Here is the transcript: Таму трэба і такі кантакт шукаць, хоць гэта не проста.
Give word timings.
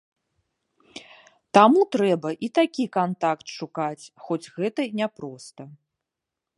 Таму 1.57 1.81
трэба 1.97 2.29
і 2.47 2.51
такі 2.61 2.85
кантакт 2.99 3.47
шукаць, 3.59 4.09
хоць 4.27 4.45
гэта 4.57 4.81
не 5.03 5.07
проста. 5.21 5.61